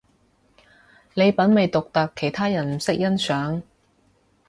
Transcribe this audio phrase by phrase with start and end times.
[1.13, 3.61] 你品味獨特，其他人唔識欣賞